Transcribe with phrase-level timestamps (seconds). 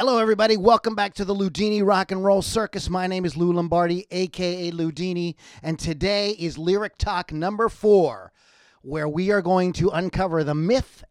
[0.00, 0.56] Hello, everybody.
[0.56, 2.88] Welcome back to the Ludini Rock and Roll Circus.
[2.88, 8.32] My name is Lou Lombardi, aka Ludini, and today is Lyric Talk number four,
[8.80, 11.04] where we are going to uncover the myth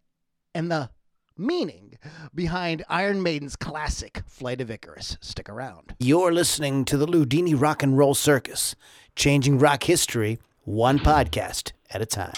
[0.56, 0.90] and the
[1.38, 2.00] meaning
[2.34, 5.20] behind Iron Maiden's classic Flight of Icarus.
[5.22, 5.94] Stick around.
[6.00, 8.76] You're listening to the Ludini Rock and Roll Circus,
[9.16, 12.34] changing rock history one podcast at a time.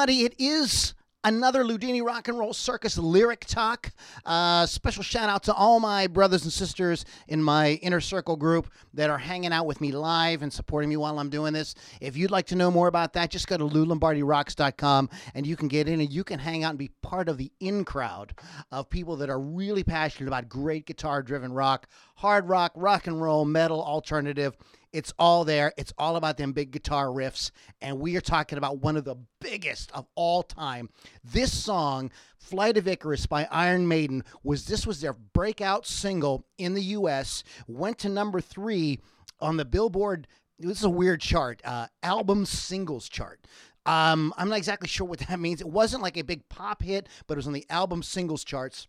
[0.00, 3.92] Everybody, it is another Ludini Rock and Roll Circus lyric talk.
[4.24, 8.70] Uh, special shout out to all my brothers and sisters in my inner circle group
[8.94, 11.74] that are hanging out with me live and supporting me while I'm doing this.
[12.00, 15.68] If you'd like to know more about that, just go to loulombardirocks.com and you can
[15.68, 18.34] get in and you can hang out and be part of the in crowd
[18.72, 23.20] of people that are really passionate about great guitar driven rock, hard rock, rock and
[23.20, 24.56] roll, metal, alternative.
[24.92, 25.72] It's all there.
[25.76, 27.50] It's all about them big guitar riffs.
[27.80, 30.90] And we are talking about one of the biggest of all time.
[31.22, 36.74] This song, Flight of Icarus by Iron Maiden, was this was their breakout single in
[36.74, 38.98] the US, went to number three
[39.40, 40.26] on the Billboard.
[40.58, 43.46] This is a weird chart, uh, album singles chart.
[43.86, 45.60] Um, I'm not exactly sure what that means.
[45.60, 48.88] It wasn't like a big pop hit, but it was on the album singles charts.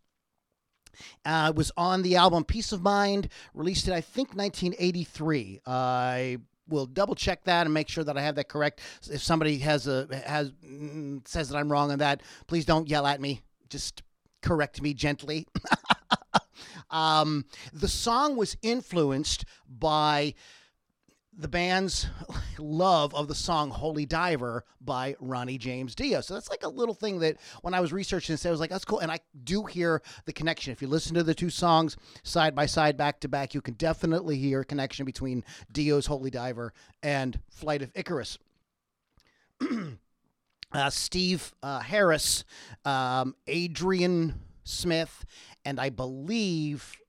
[1.25, 5.61] Uh, it was on the album Piece of Mind, released in, I think, 1983.
[5.65, 8.82] I will double check that and make sure that I have that correct.
[9.11, 13.05] If somebody has a has mm, says that I'm wrong on that, please don't yell
[13.05, 13.42] at me.
[13.70, 14.04] Just
[14.42, 15.48] correct me gently.
[16.89, 20.33] um, the song was influenced by
[21.41, 22.05] the band's
[22.59, 26.21] love of the song Holy Diver by Ronnie James Dio.
[26.21, 28.69] So that's like a little thing that when I was researching this, I was like,
[28.69, 28.99] that's cool.
[28.99, 30.71] And I do hear the connection.
[30.71, 33.73] If you listen to the two songs side by side, back to back, you can
[33.73, 38.37] definitely hear a connection between Dio's Holy Diver and Flight of Icarus.
[40.71, 42.43] uh, Steve uh, Harris,
[42.85, 45.25] um, Adrian Smith,
[45.65, 47.01] and I believe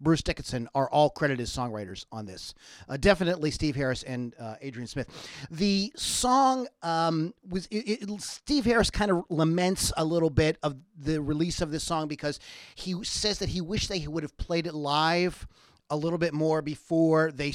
[0.00, 2.54] Bruce Dickinson are all credited as songwriters on this.
[2.88, 5.08] Uh, definitely Steve Harris and uh, Adrian Smith.
[5.50, 10.76] The song um, was it, it, Steve Harris kind of laments a little bit of
[10.98, 12.40] the release of this song because
[12.74, 15.46] he says that he wished they would have played it live
[15.90, 17.52] a little bit more before they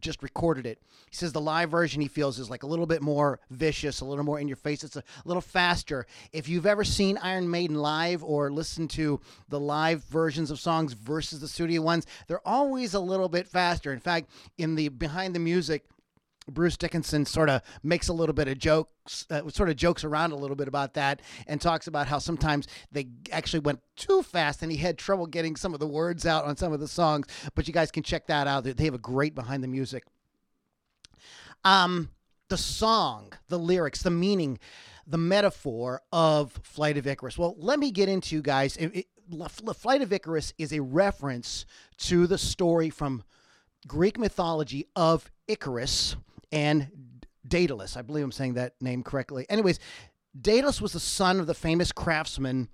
[0.00, 0.78] just recorded it.
[1.10, 4.04] He says the live version he feels is like a little bit more vicious, a
[4.04, 4.84] little more in your face.
[4.84, 6.06] It's a little faster.
[6.32, 10.92] If you've ever seen Iron Maiden live or listened to the live versions of songs
[10.92, 13.92] versus the studio ones, they're always a little bit faster.
[13.92, 15.84] In fact, in the behind the music
[16.48, 20.32] Bruce Dickinson sort of makes a little bit of jokes, uh, sort of jokes around
[20.32, 24.62] a little bit about that, and talks about how sometimes they actually went too fast
[24.62, 27.26] and he had trouble getting some of the words out on some of the songs.
[27.54, 28.64] But you guys can check that out.
[28.64, 30.04] They have a great behind the music.
[31.64, 32.10] Um,
[32.48, 34.58] the song, the lyrics, the meaning,
[35.06, 37.36] the metaphor of Flight of Icarus.
[37.38, 38.76] Well, let me get into guys.
[38.76, 39.06] It, it,
[39.74, 41.66] Flight of Icarus is a reference
[41.98, 43.22] to the story from
[43.86, 46.16] Greek mythology of Icarus
[46.52, 46.88] and
[47.46, 47.96] Daedalus.
[47.96, 49.46] I believe I'm saying that name correctly.
[49.48, 49.78] Anyways,
[50.38, 52.68] Daedalus was the son of the famous craftsman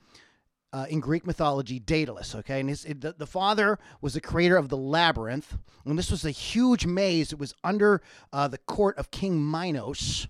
[0.72, 2.34] uh, in Greek mythology, Daedalus.
[2.34, 6.24] Okay, and his, the, the father was the creator of the labyrinth, and this was
[6.24, 7.32] a huge maze.
[7.32, 8.02] It was under
[8.32, 10.26] uh, the court of King Minos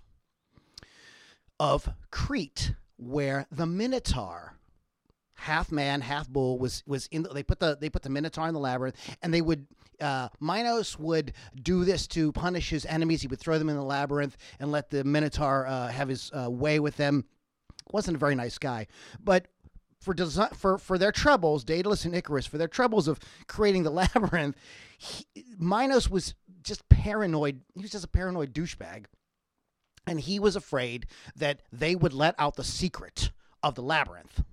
[1.59, 4.57] of Crete, where the Minotaur
[5.35, 7.23] half man, half bull was was in.
[7.23, 9.67] The, they put the they put the Minotaur in the labyrinth, and they would
[10.01, 13.21] uh, Minos would do this to punish his enemies.
[13.21, 16.49] He would throw them in the labyrinth and let the Minotaur uh, have his uh,
[16.49, 17.25] way with them.
[17.91, 18.87] Wasn't a very nice guy,
[19.23, 19.47] but
[19.99, 23.89] for design, for for their troubles, Daedalus and Icarus, for their troubles of creating the
[23.91, 24.55] labyrinth,
[24.97, 25.25] he,
[25.59, 26.33] Minos was
[26.63, 27.61] just paranoid.
[27.75, 29.05] He was just a paranoid douchebag,
[30.07, 31.05] and he was afraid
[31.35, 34.43] that they would let out the secret of the labyrinth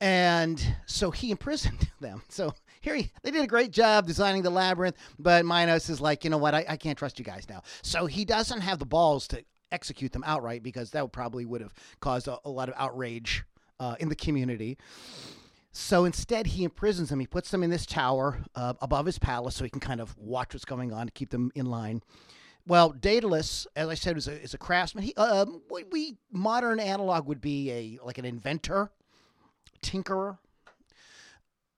[0.00, 2.22] and so he imprisoned them.
[2.28, 6.24] So here he, they did a great job designing the labyrinth, but Minos is like,
[6.24, 7.62] you know what, I, I can't trust you guys now.
[7.82, 11.74] So he doesn't have the balls to execute them outright because that probably would have
[12.00, 13.44] caused a, a lot of outrage
[13.80, 14.78] uh, in the community.
[15.72, 17.18] So instead, he imprisons them.
[17.18, 20.16] He puts them in this tower uh, above his palace so he can kind of
[20.16, 22.00] watch what's going on to keep them in line.
[22.66, 25.04] Well, Daedalus, as I said, is a, is a craftsman.
[25.04, 28.90] He, um, we, we modern analog would be a like an inventor,
[29.84, 30.38] tinkerer.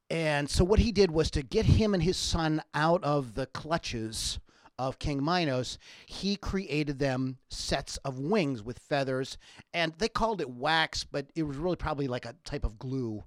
[0.09, 3.47] And so what he did was to get him and his son out of the
[3.47, 4.39] clutches
[4.79, 9.39] of King Minos, he created them sets of wings with feathers,
[9.73, 13.25] and they called it wax, but it was really probably like a type of glue.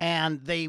[0.00, 0.68] And they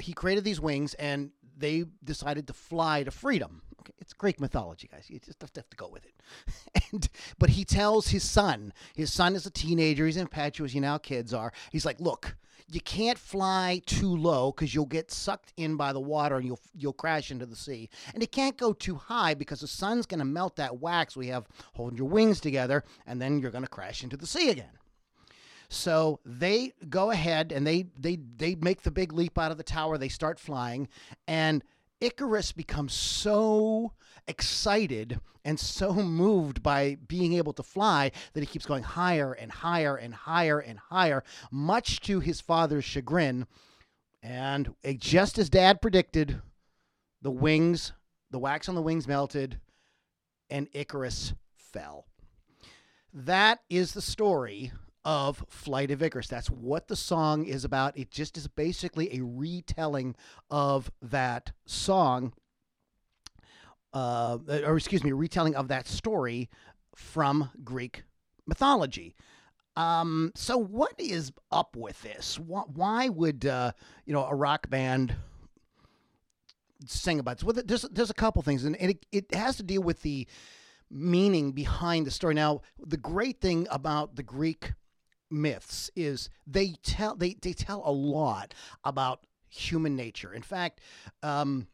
[0.00, 3.62] he created these wings and they decided to fly to freedom.
[3.98, 5.08] It's Greek mythology, guys.
[5.08, 6.82] You just have to, go with it.
[6.92, 7.08] and
[7.38, 11.32] but he tells his son, his son is a teenager, he's impetuous, you know kids
[11.32, 11.52] are.
[11.70, 12.36] He's like, look,
[12.70, 16.60] you can't fly too low because you'll get sucked in by the water and you'll
[16.74, 17.88] you'll crash into the sea.
[18.14, 21.28] And it can't go too high because the sun's going to melt that wax we
[21.28, 24.78] have holding your wings together, and then you're going to crash into the sea again.
[25.68, 29.62] So they go ahead and they they they make the big leap out of the
[29.62, 29.98] tower.
[29.98, 30.88] They start flying,
[31.26, 31.64] and
[32.02, 33.92] Icarus becomes so
[34.26, 39.50] excited and so moved by being able to fly that he keeps going higher and
[39.52, 43.46] higher and higher and higher, much to his father's chagrin.
[44.20, 46.42] And just as dad predicted,
[47.22, 47.92] the wings,
[48.30, 49.60] the wax on the wings melted,
[50.50, 52.06] and Icarus fell.
[53.12, 54.72] That is the story
[55.04, 56.28] of Flight of Icarus.
[56.28, 57.96] That's what the song is about.
[57.96, 60.14] It just is basically a retelling
[60.50, 62.32] of that song,
[63.92, 66.48] uh, or excuse me, a retelling of that story
[66.94, 68.04] from Greek
[68.46, 69.14] mythology.
[69.76, 72.38] Um, so what is up with this?
[72.38, 73.72] Why, why would uh,
[74.04, 75.14] you know a rock band
[76.86, 77.44] sing about this?
[77.44, 80.26] Well, there's there's a couple things, and it it has to deal with the
[80.90, 82.34] meaning behind the story.
[82.34, 84.72] Now, the great thing about the Greek
[85.32, 90.32] myths is they tell they, they tell a lot about human nature.
[90.32, 90.80] In fact,
[91.22, 91.66] um,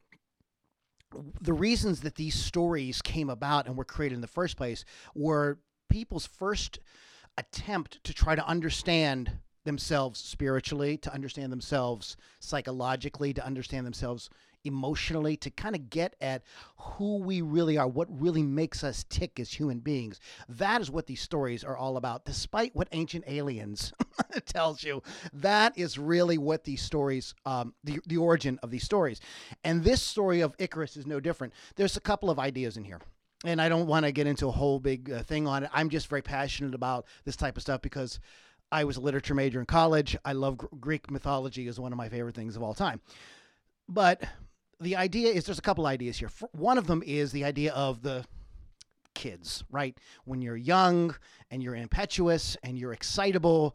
[1.40, 4.84] the reasons that these stories came about and were created in the first place
[5.14, 5.58] were
[5.88, 6.78] people's first
[7.36, 14.30] attempt to try to understand themselves spiritually, to understand themselves psychologically, to understand themselves
[14.64, 16.42] emotionally to kind of get at
[16.76, 20.20] who we really are, what really makes us tick as human beings.
[20.48, 22.24] That is what these stories are all about.
[22.24, 23.92] Despite what Ancient Aliens
[24.46, 25.02] tells you,
[25.32, 29.20] that is really what these stories, um, the, the origin of these stories.
[29.64, 31.52] And this story of Icarus is no different.
[31.76, 33.00] There's a couple of ideas in here
[33.44, 35.70] and I don't want to get into a whole big uh, thing on it.
[35.72, 38.18] I'm just very passionate about this type of stuff because
[38.70, 40.16] I was a literature major in college.
[40.24, 43.00] I love Greek mythology is one of my favorite things of all time.
[43.88, 44.22] But
[44.80, 46.30] the idea is there's a couple ideas here.
[46.52, 48.24] One of them is the idea of the
[49.14, 49.98] kids, right?
[50.24, 51.14] When you're young
[51.50, 53.74] and you're impetuous and you're excitable,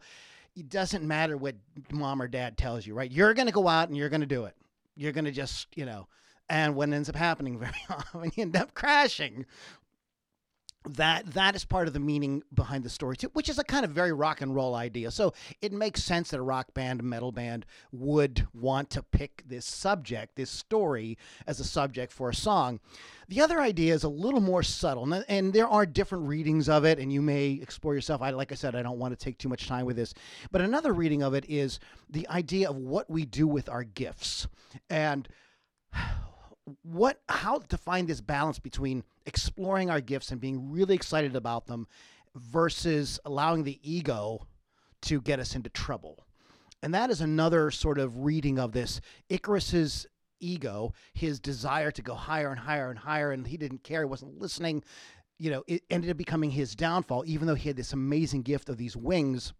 [0.56, 1.56] it doesn't matter what
[1.92, 3.10] mom or dad tells you, right?
[3.10, 4.54] You're going to go out and you're going to do it.
[4.96, 6.06] You're going to just, you know,
[6.48, 9.46] and what ends up happening very often, you end up crashing
[10.86, 13.84] that that is part of the meaning behind the story too, which is a kind
[13.84, 15.10] of very rock and roll idea.
[15.10, 15.32] So
[15.62, 19.64] it makes sense that a rock band, a metal band, would want to pick this
[19.64, 21.16] subject, this story,
[21.46, 22.80] as a subject for a song.
[23.28, 26.98] The other idea is a little more subtle, and there are different readings of it,
[26.98, 28.20] and you may explore yourself.
[28.20, 30.12] I, like I said, I don't want to take too much time with this,
[30.50, 31.80] but another reading of it is
[32.10, 34.46] the idea of what we do with our gifts,
[34.90, 35.26] and
[36.82, 41.66] what how to find this balance between exploring our gifts and being really excited about
[41.66, 41.86] them
[42.34, 44.46] versus allowing the ego
[45.02, 46.26] to get us into trouble.
[46.82, 49.00] And that is another sort of reading of this.
[49.28, 50.06] Icarus's
[50.40, 54.06] ego, his desire to go higher and higher and higher, and he didn't care, he
[54.06, 54.82] wasn't listening.
[55.38, 58.68] You know, it ended up becoming his downfall, even though he had this amazing gift
[58.68, 59.52] of these wings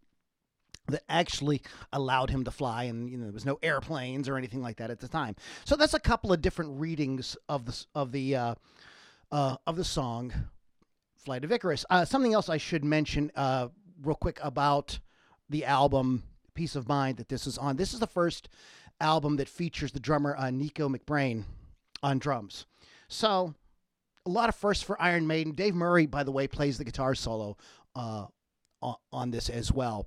[0.89, 4.61] that actually allowed him to fly and you know there was no airplanes or anything
[4.61, 8.13] like that at the time so that's a couple of different readings of the of
[8.13, 8.55] the uh,
[9.33, 10.33] uh, of the song
[11.17, 11.85] flight of icarus.
[11.91, 13.69] Uh, something else i should mention uh,
[14.03, 14.99] real quick about
[15.49, 16.23] the album
[16.55, 17.77] piece of mind that this is on.
[17.77, 18.49] This is the first
[19.01, 21.45] album that features the drummer uh, nicko mcbrain
[22.03, 22.67] on drums.
[23.09, 23.55] So
[24.25, 25.53] a lot of firsts for iron maiden.
[25.53, 27.57] Dave murray by the way plays the guitar solo
[27.97, 28.27] uh,
[29.13, 30.07] on this as well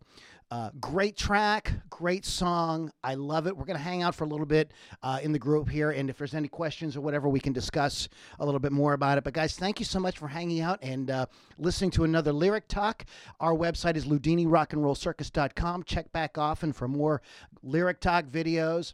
[0.49, 2.91] uh, great track, great song.
[3.03, 3.57] I love it.
[3.57, 4.71] We're going to hang out for a little bit
[5.03, 5.91] uh, in the group here.
[5.91, 8.07] And if there's any questions or whatever, we can discuss
[8.39, 9.23] a little bit more about it.
[9.23, 11.25] But, guys, thank you so much for hanging out and uh,
[11.57, 13.05] listening to another Lyric Talk.
[13.39, 15.83] Our website is LudiniRockAndRollCircus.com.
[15.83, 17.21] Check back often for more
[17.61, 18.93] Lyric Talk videos.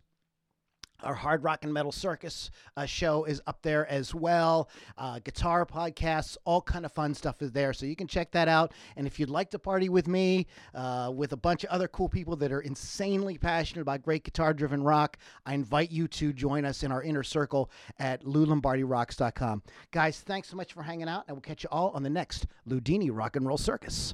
[1.03, 4.69] Our Hard Rock and Metal Circus uh, show is up there as well.
[4.98, 8.48] Uh, guitar podcasts, all kind of fun stuff is there, so you can check that
[8.48, 8.74] out.
[8.95, 12.10] And if you'd like to party with me, uh, with a bunch of other cool
[12.10, 16.83] people that are insanely passionate about great guitar-driven rock, I invite you to join us
[16.83, 17.69] in our inner circle
[18.00, 19.63] at LouLombardiRocks.com.
[19.91, 22.48] Guys, thanks so much for hanging out, and we'll catch you all on the next
[22.67, 24.13] Ludini Rock and Roll Circus.